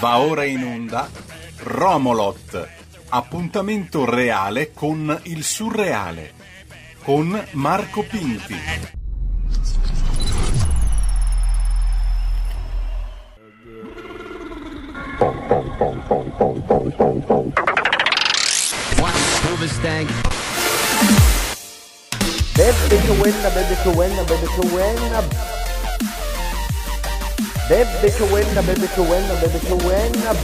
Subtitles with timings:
[0.00, 1.08] Va ora in onda
[1.62, 2.68] Romolot,
[3.08, 6.34] appuntamento reale con il surreale,
[7.02, 8.56] con Marco Pinti.
[22.54, 25.49] Bebe che buena, bebe che buena, bebe che buena.
[27.70, 30.34] Bebe che buena, bebe che buena, bebe che buena.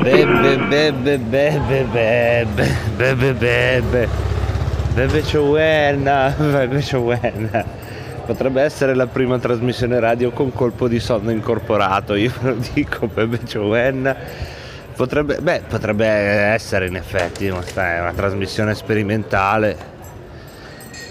[0.00, 4.08] Bebe, bebe, bebe, bebe, bebe, bebe,
[4.94, 7.64] bebe Ciowenna, bebe Ciowenna.
[8.24, 13.08] Potrebbe essere la prima trasmissione radio con colpo di sonno incorporato, io ve lo dico,
[13.08, 14.14] bebe Ciowenna.
[14.94, 19.97] Potrebbe, beh, potrebbe essere in effetti, ma sta- è una trasmissione sperimentale.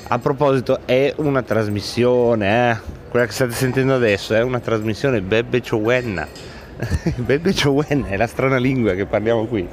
[0.10, 2.78] A proposito, è una trasmissione, eh?
[3.10, 6.26] quella che state sentendo adesso è una trasmissione Bebe Ciowenna.
[7.18, 9.68] Bebe Ciowenna è la strana lingua che parliamo qui.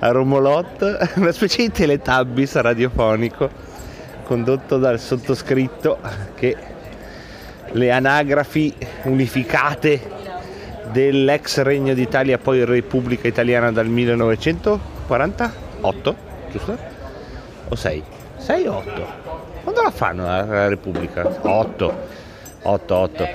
[0.00, 3.48] A Romolot, una specie di teletubbies radiofonico
[4.24, 5.98] condotto dal sottoscritto
[6.34, 6.54] che
[7.72, 8.70] le anagrafi
[9.04, 9.98] unificate
[10.92, 16.16] dell'ex Regno d'Italia, poi Repubblica Italiana dal 1948,
[16.50, 16.76] giusto?
[17.68, 18.02] O 6?
[18.36, 19.23] 6 o 8?
[19.74, 21.26] Quando la fanno la, Repubblica?
[21.42, 22.22] 8.
[22.62, 23.28] 8, 8.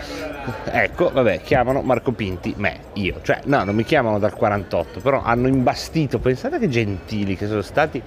[0.71, 3.19] Ecco, vabbè, chiamano Marco Pinti, me, io.
[3.21, 7.61] Cioè, no, non mi chiamano dal 48, però hanno imbastito, pensate che gentili che sono
[7.61, 8.01] stati,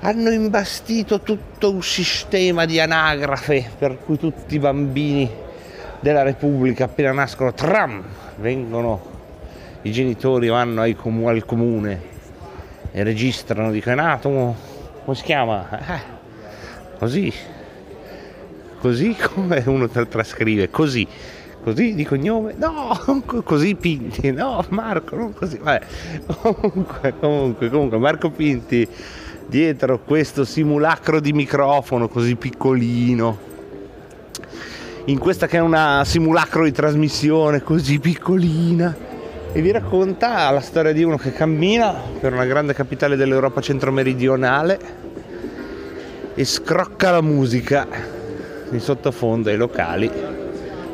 [0.00, 5.30] hanno imbastito tutto un sistema di anagrafe per cui tutti i bambini
[6.00, 8.02] della Repubblica appena nascono, tram,
[8.36, 9.02] vengono,
[9.82, 12.00] i genitori vanno ai comu- al comune
[12.92, 14.56] e registrano, dicono, è nato,
[15.04, 15.68] come si chiama?
[15.68, 16.16] Eh,
[16.98, 17.32] così,
[18.80, 21.06] così come uno tra- trascrive, così,
[21.62, 25.86] così di cognome, no, co- così Pinti, no, Marco, non così, vabbè,
[26.40, 28.88] comunque, comunque, comunque, Marco Pinti
[29.46, 33.38] dietro questo simulacro di microfono così piccolino,
[35.06, 39.14] in questa che è una simulacro di trasmissione così piccolina
[39.52, 45.05] e vi racconta la storia di uno che cammina per una grande capitale dell'Europa centro-meridionale
[46.38, 47.86] e scrocca la musica
[48.70, 50.10] in sottofondo ai locali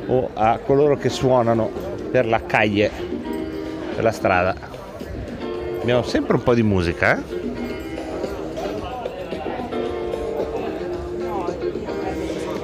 [0.06, 1.68] o a coloro che suonano
[2.12, 2.88] per la calle,
[3.92, 4.54] per la strada.
[5.80, 7.40] Abbiamo sempre un po' di musica, eh?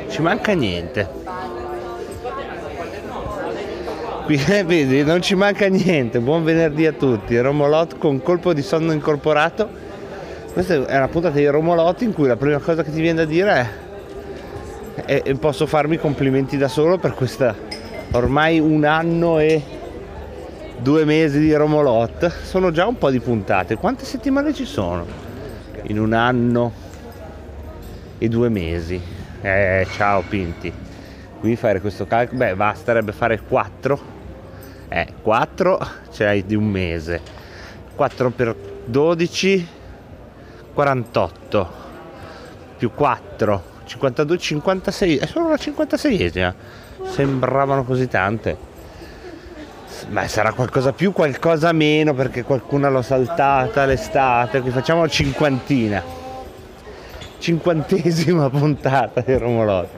[0.09, 1.09] Ci manca niente.
[4.25, 6.21] Qui eh, vedi, non ci manca niente.
[6.21, 7.37] Buon venerdì a tutti.
[7.41, 9.87] Romolot con colpo di sonno incorporato.
[10.53, 13.25] Questa è una puntata di Romolot in cui la prima cosa che ti viene da
[13.25, 13.87] dire è
[15.05, 17.55] e posso farmi complimenti da solo per questa
[18.13, 19.63] ormai un anno e
[20.79, 22.43] due mesi di Romolot.
[22.43, 23.77] Sono già un po' di puntate.
[23.77, 25.07] Quante settimane ci sono?
[25.83, 26.73] In un anno
[28.19, 29.01] e due mesi.
[29.41, 30.73] Eh, ciao Pinti.
[31.39, 34.01] Qui fare questo calcolo, beh, basterebbe fare 4.
[34.89, 35.79] Eh, 4
[36.11, 37.21] ce l'hai di un mese.
[37.95, 39.77] 4 per 12
[40.73, 41.87] 48
[42.77, 46.53] più 4 52 56 è solo la 56esima
[47.05, 48.67] sembravano così tante.
[50.11, 56.19] Ma sarà qualcosa più qualcosa meno perché qualcuna l'ho saltata l'estate qui facciamo cinquantina
[57.39, 59.89] cinquantesima puntata di Romolot.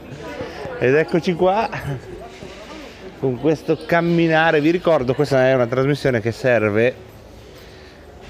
[0.79, 1.69] Ed eccoci qua
[3.19, 4.61] con questo camminare.
[4.61, 7.09] Vi ricordo questa è una trasmissione che serve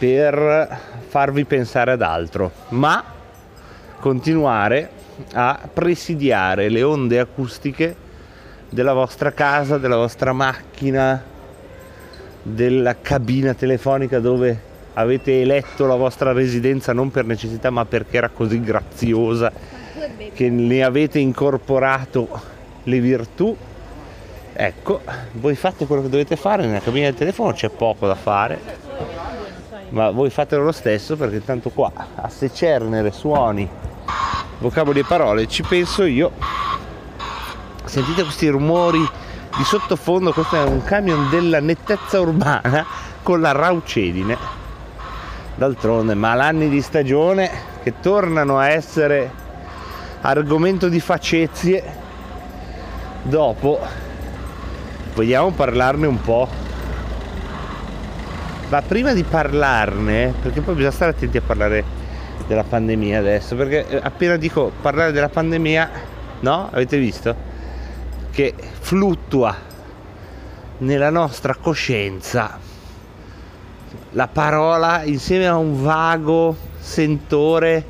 [0.01, 0.79] per
[1.09, 3.05] farvi pensare ad altro ma
[4.01, 4.89] continuare
[5.35, 7.95] a presidiare le onde acustiche
[8.71, 11.23] della vostra casa della vostra macchina
[12.43, 14.59] della cabina telefonica dove
[14.95, 19.53] avete eletto la vostra residenza non per necessità ma perché era così graziosa
[20.33, 22.29] che ne avete incorporato
[22.85, 23.55] le virtù.
[24.53, 25.01] Ecco
[25.33, 28.59] voi fate quello che dovete fare nella cabina del telefono c'è poco da fare
[29.91, 33.69] ma voi fatelo lo stesso perché tanto qua a secernere suoni
[34.59, 36.33] vocaboli e parole ci penso io.
[37.85, 39.01] Sentite questi rumori
[39.57, 42.85] di sottofondo questo è un camion della nettezza urbana
[43.23, 44.37] con la raucedine.
[45.57, 47.51] D'altronde malanni di stagione
[47.83, 49.39] che tornano a essere
[50.21, 52.09] argomento di facezie
[53.23, 53.81] dopo
[55.15, 56.49] vogliamo parlarne un po'
[58.71, 61.85] ma prima di parlarne perché poi bisogna stare attenti a parlare
[62.47, 65.91] della pandemia adesso perché eh, appena dico parlare della pandemia
[66.41, 66.69] no?
[66.71, 67.35] Avete visto?
[68.31, 69.55] Che fluttua
[70.79, 72.59] nella nostra coscienza
[74.13, 77.85] la parola insieme a un vago sentore,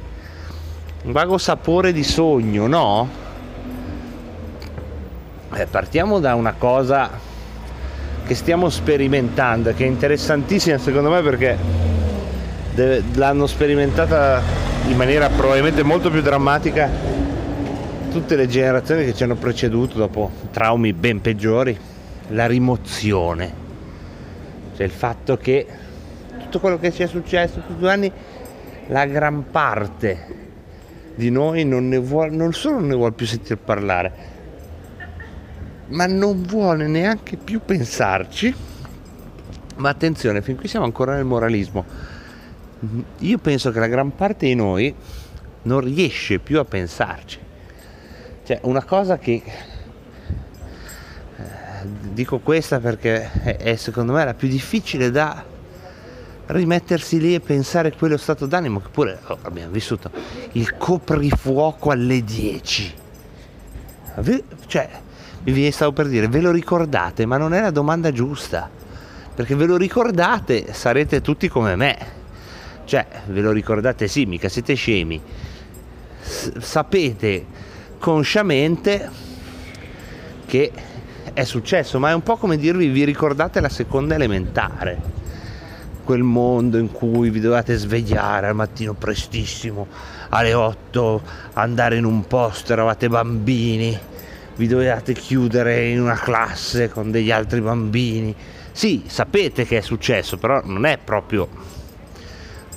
[1.05, 3.09] un vago sapore di sogno, no?
[5.53, 7.11] Eh, partiamo da una cosa
[8.31, 11.59] che stiamo sperimentando, che è interessantissima secondo me perché
[12.73, 14.41] deve, l'hanno sperimentata
[14.87, 16.89] in maniera probabilmente molto più drammatica
[18.09, 21.77] tutte le generazioni che ci hanno preceduto dopo traumi ben peggiori,
[22.29, 23.53] la rimozione,
[24.77, 25.67] cioè il fatto che
[26.39, 28.13] tutto quello che ci è successo tutti gli anni,
[28.91, 30.27] la gran parte
[31.17, 34.13] di noi non, ne vuole, non solo non ne vuole più sentire parlare,
[35.91, 38.55] ma non vuole neanche più pensarci.
[39.77, 41.85] Ma attenzione, fin qui siamo ancora nel moralismo.
[43.19, 44.95] Io penso che la gran parte di noi
[45.63, 47.39] non riesce più a pensarci.
[48.45, 49.43] Cioè, una cosa che
[51.37, 51.43] eh,
[52.13, 55.45] dico questa perché è, secondo me la più difficile da
[56.47, 60.11] rimettersi lì e pensare quello stato d'animo che pure oh, abbiamo vissuto
[60.53, 62.95] il coprifuoco alle 10
[64.67, 64.91] cioè
[65.45, 68.69] vi stavo per dire ve lo ricordate ma non è la domanda giusta.
[69.35, 72.19] Perché ve lo ricordate sarete tutti come me.
[72.85, 75.21] Cioè ve lo ricordate sì mica siete scemi.
[76.21, 77.47] S- sapete
[77.99, 79.09] consciamente
[80.47, 80.73] che
[81.33, 85.19] è successo ma è un po' come dirvi vi ricordate la seconda elementare?
[86.05, 89.87] Quel mondo in cui vi dovevate svegliare al mattino prestissimo,
[90.31, 91.23] alle 8,
[91.53, 93.97] andare in un posto, eravate bambini,
[94.57, 98.35] vi dovevate chiudere in una classe con degli altri bambini.
[98.73, 101.49] Sì, sapete che è successo, però non è proprio...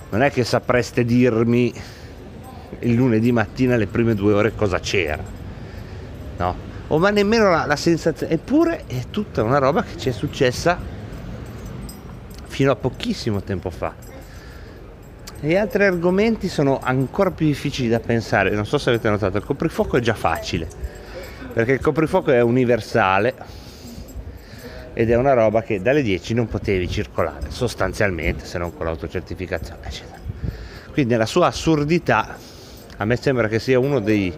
[0.09, 1.73] non è che sapreste dirmi
[2.79, 5.23] il lunedì mattina alle prime due ore cosa c'era.
[6.37, 6.55] No?
[6.87, 8.33] O ma nemmeno la, la sensazione.
[8.33, 10.77] Eppure è tutta una roba che ci è successa
[12.47, 13.93] fino a pochissimo tempo fa.
[15.39, 19.43] Gli altri argomenti sono ancora più difficili da pensare, non so se avete notato, il
[19.43, 20.69] coprifuoco è già facile,
[21.53, 23.35] perché il coprifuoco è universale
[24.94, 29.79] ed è una roba che dalle 10 non potevi circolare, sostanzialmente, se non con l'autocertificazione,
[29.83, 30.19] eccetera.
[30.91, 32.38] Quindi nella sua assurdità,
[32.97, 34.33] a me sembra che sia uno dei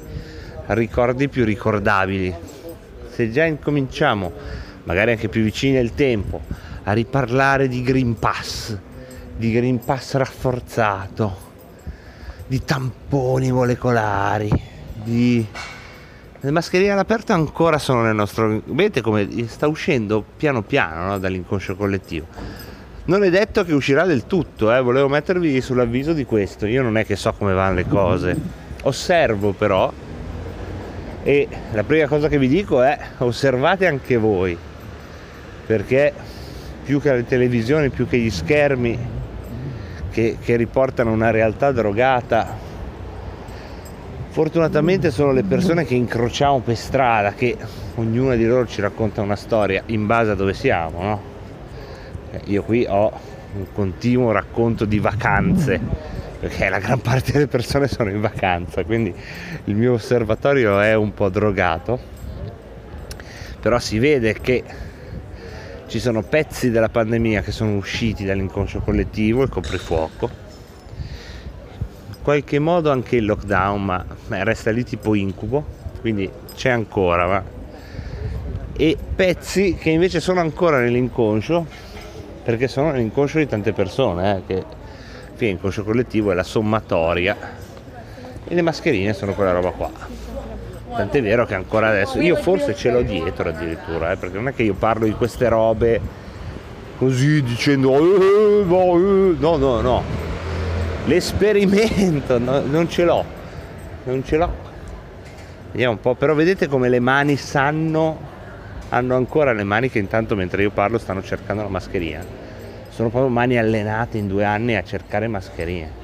[0.67, 2.33] ricordi più ricordabili.
[3.09, 4.31] Se già incominciamo,
[4.83, 6.41] magari anche più vicini al tempo,
[6.83, 8.77] a riparlare di Green Pass,
[9.35, 11.37] di Green Pass rafforzato,
[12.47, 14.51] di tamponi molecolari,
[15.03, 15.45] di...
[16.45, 18.61] Le mascherine all'aperto ancora sono nel nostro...
[18.65, 21.17] Vedete come sta uscendo piano piano no?
[21.17, 22.27] dall'inconscio collettivo.
[23.05, 24.79] Non è detto che uscirà del tutto, eh?
[24.79, 26.67] volevo mettervi sull'avviso di questo.
[26.67, 28.37] Io non è che so come vanno le cose.
[28.83, 29.91] Osservo però
[31.23, 34.55] e la prima cosa che vi dico è osservate anche voi
[35.65, 36.13] perché
[36.83, 38.99] più che le televisioni, più che gli schermi
[40.11, 42.64] che, che riportano una realtà drogata.
[44.35, 47.55] Fortunatamente sono le persone che incrociamo per strada, che
[47.95, 51.21] ognuna di loro ci racconta una storia in base a dove siamo, no?
[52.31, 53.17] Eh, io qui ho
[53.55, 55.79] un continuo racconto di vacanze,
[56.37, 59.15] perché la gran parte delle persone sono in vacanza, quindi
[59.63, 61.97] il mio osservatorio è un po' drogato,
[63.61, 64.63] però si vede che
[65.87, 70.29] ci sono pezzi della pandemia che sono usciti dall'inconscio collettivo, il coprifuoco,
[72.25, 74.03] qualche modo anche il lockdown, ma
[74.43, 75.63] resta lì tipo incubo,
[76.01, 77.43] quindi c'è ancora, ma...
[78.75, 81.67] e pezzi che invece sono ancora nell'inconscio,
[82.43, 84.63] perché sono nell'inconscio di tante persone, eh, che
[85.45, 87.37] l'inconscio collettivo è la sommatoria
[88.43, 89.91] e le mascherine sono quella roba qua.
[90.95, 94.53] Tant'è vero che ancora adesso, io forse ce l'ho dietro addirittura, eh, perché non è
[94.55, 96.01] che io parlo di queste robe
[96.97, 100.24] così dicendo eh, eh, no, no, no.
[101.05, 103.23] L'esperimento no, non ce l'ho,
[104.05, 104.51] non ce l'ho.
[105.71, 108.17] Vediamo un po', però vedete come le mani sanno,
[108.89, 112.25] hanno ancora le mani che intanto mentre io parlo stanno cercando la mascherina.
[112.89, 116.03] Sono proprio mani allenate in due anni a cercare mascherine.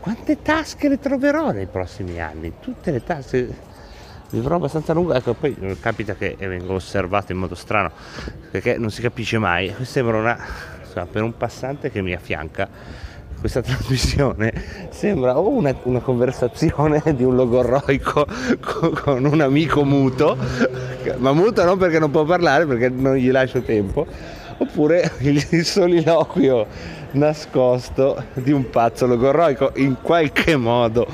[0.00, 2.52] Quante tasche le troverò nei prossimi anni?
[2.60, 3.72] Tutte le tasche
[4.28, 7.92] vivrò abbastanza lungo ecco poi capita che vengo osservato in modo strano
[8.50, 10.38] perché non si capisce mai sembra una
[11.10, 12.68] per un passante che mi affianca
[13.44, 14.54] questa trasmissione
[14.88, 18.26] sembra o una, una, conversazione di un logorroico
[19.02, 20.34] con, un amico muto
[21.18, 24.06] ma muto non perché non può parlare perché non gli lascio tempo
[24.56, 26.66] oppure il soliloquio
[27.10, 29.72] nascosto di un pazzo logorroico.
[29.74, 31.06] In qualche modo,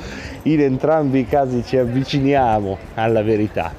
[0.43, 3.73] in entrambi i casi ci avviciniamo alla verità.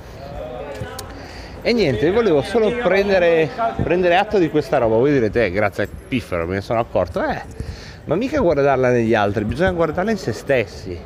[1.62, 3.48] E niente, volevo solo prendere,
[3.82, 4.96] prendere atto di questa roba.
[4.96, 7.24] Voi direte, eh, grazie a Piffero me ne sono accorto.
[7.24, 7.40] Eh,
[8.04, 10.98] ma mica guardarla negli altri, bisogna guardarla in se stessi.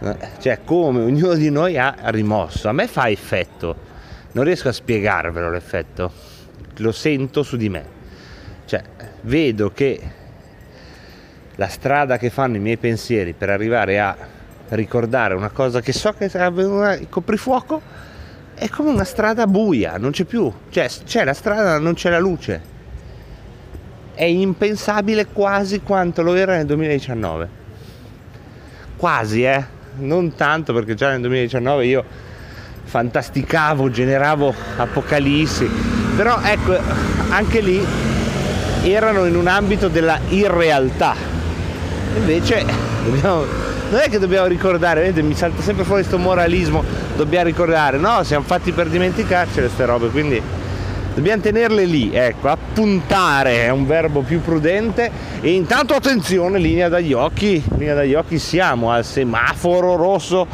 [0.00, 2.68] Eh, cioè, come ognuno di noi ha rimosso.
[2.68, 3.90] A me fa effetto.
[4.32, 6.10] Non riesco a spiegarvelo l'effetto.
[6.78, 7.84] Lo sento su di me.
[8.64, 8.82] Cioè,
[9.22, 10.00] vedo che
[11.56, 14.16] la strada che fanno i miei pensieri per arrivare a
[14.70, 17.80] ricordare una cosa che so che è avvenuta il coprifuoco
[18.54, 22.18] è come una strada buia, non c'è più, cioè c'è la strada, non c'è la
[22.18, 22.71] luce.
[24.22, 27.48] È impensabile quasi quanto lo era nel 2019.
[28.96, 29.64] Quasi, eh?
[29.96, 32.04] Non tanto perché già nel 2019 io
[32.84, 35.68] fantasticavo, generavo apocalissi,
[36.14, 36.78] però ecco,
[37.30, 37.84] anche lì
[38.84, 41.16] erano in un ambito della irrealtà.
[42.14, 42.64] Invece
[43.02, 43.44] dobbiamo,
[43.90, 46.84] non è che dobbiamo ricordare, vedete, mi salta sempre fuori questo moralismo,
[47.16, 50.40] dobbiamo ricordare, no, siamo fatti per dimenticarci queste robe, quindi
[51.14, 55.10] dobbiamo tenerle lì, ecco, appuntare è un verbo più prudente.
[55.40, 60.46] E intanto attenzione, linea dagli occhi, linea dagli occhi, siamo al semaforo rosso,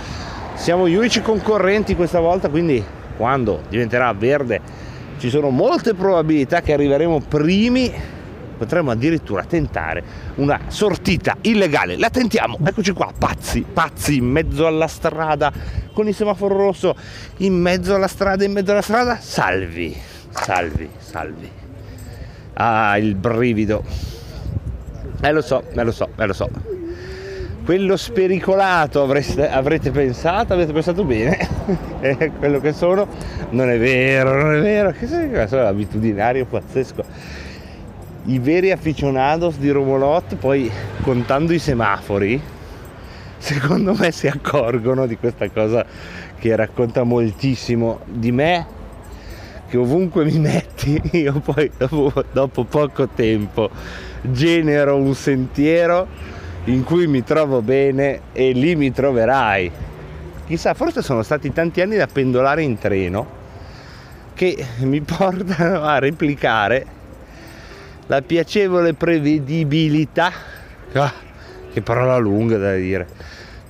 [0.54, 2.82] siamo gli unici concorrenti questa volta, quindi
[3.16, 4.60] quando diventerà verde
[5.18, 8.16] ci sono molte probabilità che arriveremo primi.
[8.58, 10.02] Potremmo addirittura tentare
[10.36, 11.96] una sortita illegale.
[11.96, 15.52] La tentiamo, eccoci qua, pazzi, pazzi in mezzo alla strada
[15.92, 16.96] con il semaforo rosso,
[17.36, 19.96] in mezzo alla strada, in mezzo alla strada, salvi,
[20.42, 21.50] salvi, salvi.
[22.54, 23.84] Ah, il brivido.
[25.20, 26.48] Eh lo so, eh lo so, eh lo so.
[27.64, 31.36] Quello spericolato avreste, avrete pensato, avete pensato bene,
[32.00, 33.06] è quello che sono,
[33.50, 35.06] non è vero, non è vero, che
[35.46, 37.36] sono abitudinario pazzesco
[38.28, 42.40] i veri aficionados di Romolot poi contando i semafori
[43.38, 45.84] secondo me si accorgono di questa cosa
[46.38, 48.66] che racconta moltissimo di me
[49.68, 53.70] che ovunque mi metti io poi dopo, dopo poco tempo
[54.22, 56.06] genero un sentiero
[56.64, 59.70] in cui mi trovo bene e lì mi troverai.
[60.46, 63.36] Chissà forse sono stati tanti anni da pendolare in treno
[64.34, 66.96] che mi portano a replicare
[68.06, 70.32] la piacevole prevedibilità,
[70.92, 71.12] ah,
[71.70, 73.06] che parola lunga da dire,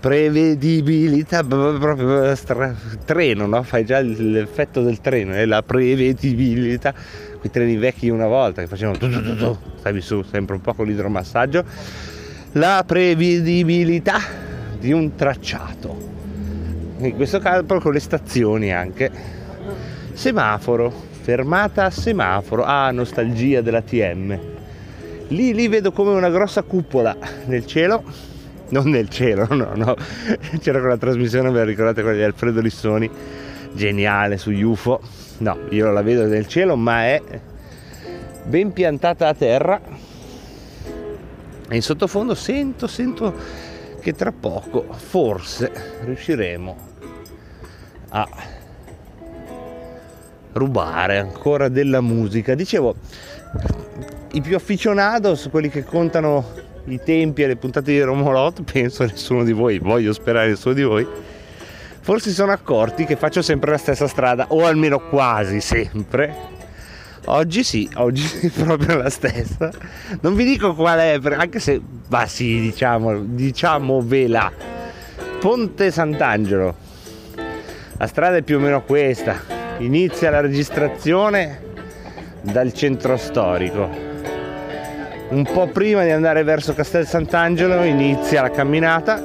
[0.00, 2.75] prevedibilità, proprio stra-
[3.05, 3.62] treno, no?
[3.62, 6.95] fai già l'effetto del treno, è la prevedibilità,
[7.38, 10.75] quei treni vecchi una volta che facevano tu, tu, tu, stavi su sempre un po'
[10.75, 11.64] con l'idromassaggio,
[12.52, 14.21] la prevedibilità
[14.78, 15.97] di un tracciato,
[16.99, 19.11] in questo caso con le stazioni anche,
[20.12, 24.38] semaforo, fermata a semaforo, ah nostalgia della TM.
[25.28, 27.14] Lì, lì vedo come una grossa cupola
[27.47, 28.02] nel cielo,
[28.71, 29.97] non nel cielo, no, no,
[30.61, 33.11] c'era quella trasmissione, ve la ricordate quella di Alfredo Lissoni,
[33.73, 35.01] geniale su UFO,
[35.39, 37.23] no, io la vedo nel cielo, ma è
[38.45, 39.81] ben piantata a terra.
[41.71, 43.35] E in sottofondo sento, sento
[44.01, 45.71] che tra poco forse
[46.05, 46.77] riusciremo
[48.11, 48.29] a
[50.53, 52.55] rubare ancora della musica.
[52.55, 52.95] Dicevo,
[54.33, 59.52] i più aficionados, quelli che contano i tempi le puntate di Romolot, penso nessuno di
[59.52, 61.07] voi, voglio sperare nessuno di voi,
[62.00, 66.57] forse si sono accorti che faccio sempre la stessa strada, o almeno quasi sempre.
[67.26, 69.71] Oggi sì, oggi sì, proprio la stessa.
[70.21, 74.50] Non vi dico qual è, anche se, ma sì, diciamo, diciamo vela.
[75.38, 76.75] Ponte Sant'Angelo.
[77.99, 81.61] La strada è più o meno questa inizia la registrazione
[82.42, 84.08] dal centro storico.
[85.30, 89.23] Un po' prima di andare verso Castel Sant'Angelo inizia la camminata.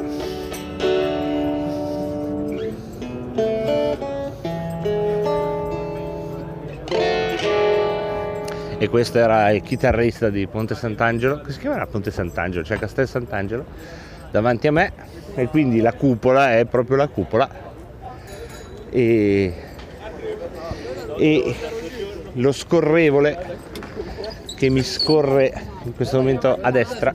[8.78, 13.08] E questo era il chitarrista di Ponte Sant'Angelo, che si chiama Ponte Sant'Angelo, cioè Castel
[13.08, 13.66] Sant'Angelo,
[14.30, 14.92] davanti a me
[15.36, 17.50] e quindi la cupola è proprio la cupola.
[18.90, 19.72] E
[21.18, 21.56] e
[22.34, 23.58] lo scorrevole
[24.64, 25.52] che mi scorre
[25.84, 27.14] in questo momento a destra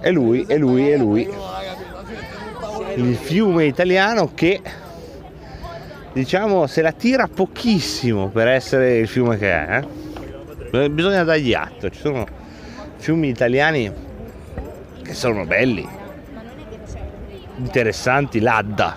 [0.00, 1.28] è lui, è lui, è lui.
[2.94, 4.62] Il fiume italiano che
[6.14, 9.84] diciamo se la tira pochissimo per essere il fiume che è.
[10.72, 10.88] Eh?
[10.88, 12.26] Bisogna dargli atto, ci sono
[12.96, 13.92] fiumi italiani
[15.02, 15.86] che sono belli,
[17.56, 18.96] interessanti, l'Adda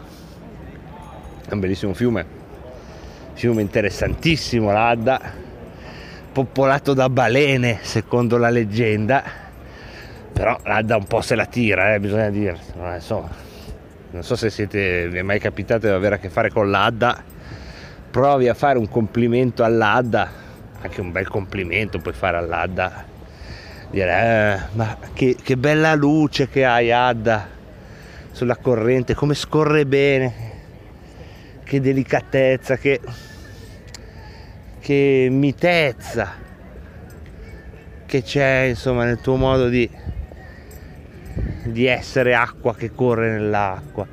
[1.50, 2.26] è un bellissimo fiume
[3.34, 5.50] fiume interessantissimo l'Adda
[6.32, 9.24] popolato da balene, secondo la leggenda.
[10.34, 12.58] Però l'Adda un po' se la tira, eh, bisogna dire.
[12.94, 13.30] Insomma,
[14.12, 17.24] non so se siete, vi è mai capitato di avere a che fare con l'Adda.
[18.10, 20.30] Provi a fare un complimento all'Adda,
[20.82, 23.06] anche un bel complimento puoi fare all'Adda.
[23.90, 27.46] Dire, eh, ma che, che bella luce che hai Adda
[28.32, 30.34] sulla corrente, come scorre bene,
[31.64, 33.02] che delicatezza, che
[34.82, 36.34] che mitezza
[38.06, 39.90] che c'è insomma nel tuo modo di,
[41.66, 44.06] di essere acqua che corre nell'acqua.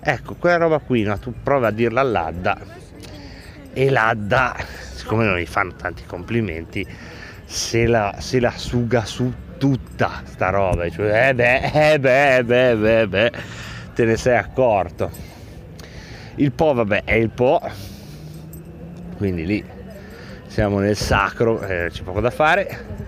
[0.00, 1.18] Ecco quella roba qui no?
[1.18, 2.58] tu provi a dirla all'Adda
[3.72, 4.56] e l'Adda
[4.94, 6.86] siccome non gli fanno tanti complimenti
[7.44, 10.88] se la, se la suga su tutta sta roba.
[10.88, 13.32] Cioè eh beh eh beh eh beh, beh, beh
[13.94, 15.10] te ne sei accorto.
[16.36, 17.60] Il Po vabbè è il Po.
[19.16, 19.73] Quindi lì
[20.54, 23.02] siamo nel sacro, eh, c'è poco da fare.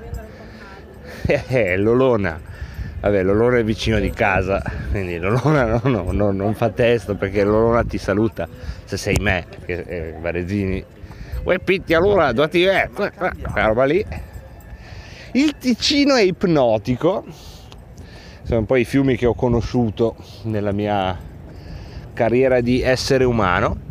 [1.29, 2.41] Eh, l'Olona,
[3.01, 7.45] vabbè, l'Olona è vicino di casa, quindi l'Olona no, no, no, non fa testo perché
[7.45, 8.49] l'Olona ti saluta
[8.85, 10.85] se sei me, che eh, Varezzini.
[11.45, 12.89] Uè Pitti allora, dove ti è?
[12.93, 14.05] Quella roba lì.
[15.33, 17.25] Il Ticino è ipnotico,
[18.43, 21.17] sono un po' i fiumi che ho conosciuto nella mia
[22.13, 23.85] carriera di essere umano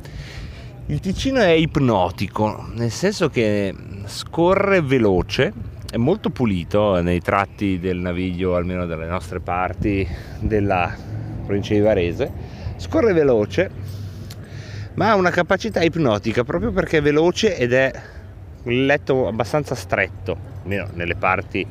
[0.88, 3.74] il Ticino è ipnotico, nel senso che
[4.06, 5.52] scorre veloce,
[5.90, 10.08] è molto pulito nei tratti del naviglio, almeno dalle nostre parti
[10.40, 10.96] della
[11.44, 12.32] provincia di Varese,
[12.76, 13.72] scorre veloce,
[14.94, 17.92] ma ha una capacità ipnotica proprio perché è veloce ed è
[18.64, 21.66] un letto abbastanza stretto, almeno nelle parti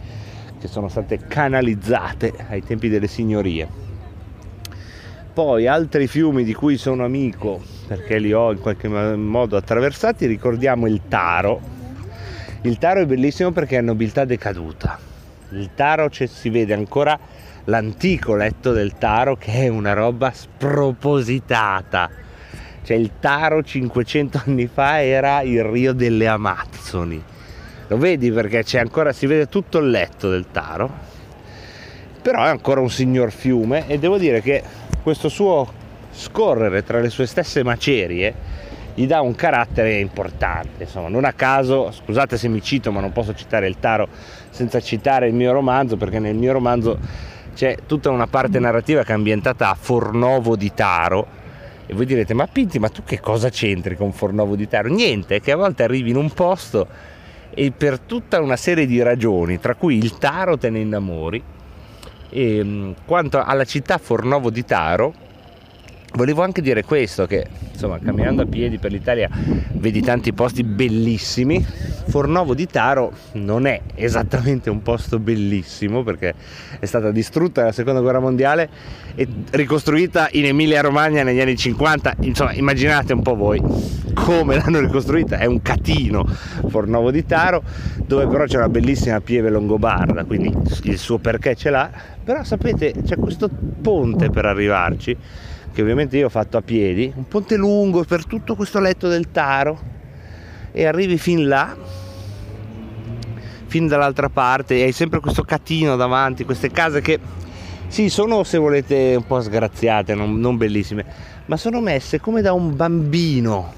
[0.59, 3.69] che sono state canalizzate ai tempi delle signorie.
[5.33, 10.87] Poi altri fiumi di cui sono amico, perché li ho in qualche modo attraversati, ricordiamo
[10.87, 11.61] il Taro.
[12.63, 14.99] Il Taro è bellissimo perché è nobiltà decaduta.
[15.51, 17.19] Il Taro si vede ancora
[17.65, 22.11] l'antico letto del Taro che è una roba spropositata.
[22.83, 27.23] Cioè il Taro 500 anni fa era il Rio delle Amazzoni.
[27.89, 31.13] Lo vedi perché c'è ancora, si vede tutto il letto del Taro.
[32.23, 34.63] Però è ancora un signor fiume e devo dire che
[35.03, 35.83] questo suo
[36.15, 38.63] scorrere tra le sue stesse macerie
[38.95, 40.85] gli dà un carattere importante.
[40.85, 44.09] Insomma, non a caso, scusate se mi cito, ma non posso citare il Taro
[44.51, 46.99] senza citare il mio romanzo, perché nel mio romanzo
[47.55, 51.43] c'è tutta una parte narrativa che è ambientata a Fornovo di Taro.
[51.87, 54.89] E voi direte, ma Pinti, ma tu che cosa c'entri con Fornovo di Taro?
[54.89, 56.87] Niente, che a volte arrivi in un posto
[57.53, 61.43] e per tutta una serie di ragioni, tra cui il Taro te ne innamori,
[62.31, 65.24] e, ehm, quanto alla città Fornovo di Taro,
[66.15, 69.29] volevo anche dire questo, che insomma camminando a piedi per l'Italia
[69.73, 71.65] vedi tanti posti bellissimi.
[72.07, 76.35] Fornovo di Taro non è esattamente un posto bellissimo perché
[76.79, 78.69] è stata distrutta nella seconda guerra mondiale
[79.15, 82.17] e ricostruita in Emilia Romagna negli anni 50.
[82.21, 83.61] Insomma, immaginate un po' voi
[84.13, 86.25] come l'hanno ricostruita, è un catino
[86.69, 87.63] Fornovo di Taro,
[88.07, 91.91] dove però c'è una bellissima pieve longobarda, quindi il suo perché ce l'ha
[92.23, 93.51] però sapete c'è questo
[93.83, 95.17] ponte per arrivarci
[95.75, 99.31] che ovviamente io ho fatto a piedi un ponte lungo per tutto questo letto del
[99.31, 99.79] Taro
[100.73, 101.77] e arrivi fin là
[103.67, 107.19] fin dall'altra parte e hai sempre questo catino davanti queste case che
[107.89, 111.05] sì sono se volete un po' sgraziate non, non bellissime
[111.47, 113.75] ma sono messe come da un bambino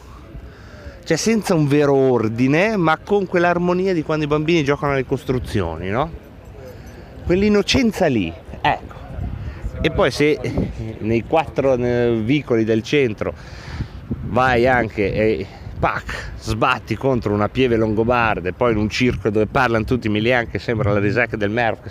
[1.03, 5.89] cioè senza un vero ordine ma con quell'armonia di quando i bambini giocano alle costruzioni
[5.89, 6.25] no?
[7.27, 8.96] quell'innocenza lì, ecco.
[9.81, 10.39] E poi se
[10.99, 13.35] nei quattro vicoli del centro
[14.29, 15.47] vai anche e
[15.79, 20.49] pac, sbatti contro una pieve longobarda e poi in un circo dove parlano tutti miliani
[20.49, 21.89] che sembra la risacca del merco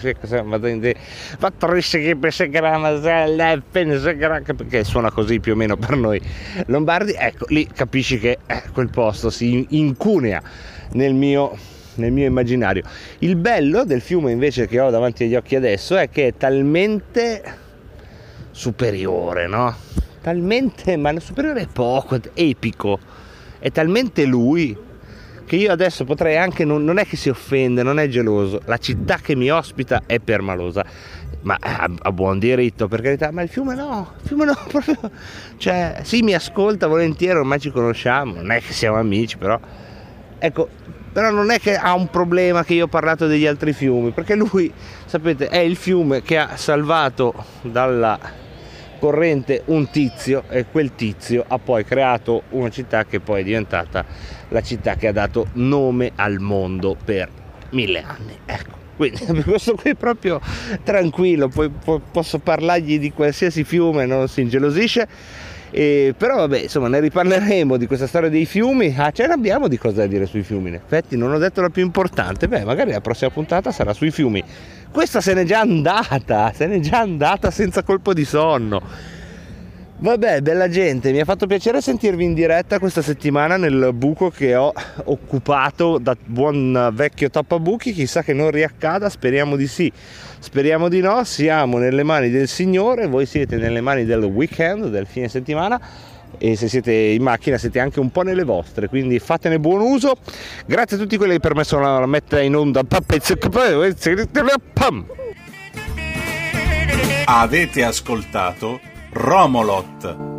[4.55, 6.19] perché suona così più o meno per noi
[6.65, 10.41] lombardi ecco lì capisci che eh, quel posto si incunea
[10.93, 12.83] nel mio nel mio immaginario.
[13.19, 17.63] Il bello del fiume invece che ho davanti agli occhi adesso è che è talmente
[18.55, 19.75] superiore, no?
[20.21, 22.97] Talmente, ma superiore è poco, è epico,
[23.59, 24.75] è talmente lui
[25.45, 28.77] che io adesso potrei anche, non, non, è che si offende, non è geloso, la
[28.77, 30.85] città che mi ospita è permalosa,
[31.41, 34.97] ma a, a buon diritto per carità, ma il fiume no, il fiume no, proprio,
[35.57, 39.59] cioè sì mi ascolta volentieri, ormai ci conosciamo, non è che siamo amici però,
[40.39, 40.69] ecco,
[41.11, 44.33] però non è che ha un problema che io ho parlato degli altri fiumi, perché
[44.33, 44.71] lui,
[45.05, 48.43] sapete, è il fiume che ha salvato dalla
[48.97, 54.05] corrente un tizio e quel tizio ha poi creato una città che poi è diventata
[54.49, 57.29] la città che ha dato nome al mondo per
[57.71, 58.37] mille anni.
[58.45, 58.83] Ecco.
[58.95, 60.39] Quindi questo qui è proprio
[60.83, 61.69] tranquillo, poi
[62.11, 65.07] posso parlargli di qualsiasi fiume, non si ingelosisce.
[65.77, 68.95] E, però vabbè, insomma, ne riparleremo di questa storia dei fiumi.
[68.97, 70.69] Ah, ce ne abbiamo di cosa dire sui fiumi.
[70.69, 72.47] In effetti, non ho detto la più importante.
[72.47, 74.41] Beh, magari la prossima puntata sarà sui fiumi.
[74.89, 78.81] Questa se n'è già andata, se n'è già andata senza colpo di sonno.
[79.97, 84.53] Vabbè, bella gente, mi ha fatto piacere sentirvi in diretta questa settimana nel buco che
[84.53, 84.73] ho
[85.05, 89.89] occupato da buon vecchio tappabuchi, chissà che non riaccada, speriamo di sì,
[90.37, 95.07] speriamo di no, siamo nelle mani del Signore, voi siete nelle mani del weekend, del
[95.07, 95.79] fine settimana
[96.37, 100.17] e se siete in macchina siete anche un po' nelle vostre, quindi fatene buon uso.
[100.65, 102.83] Grazie a tutti quelli che per me sono la mettere in onda.
[107.27, 110.34] Avete ascoltato Romolot.